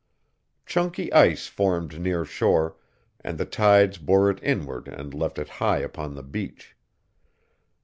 [0.65, 2.75] Chunky ice formed near shore,
[3.19, 6.75] and the tides bore it inward and left it high upon the beach.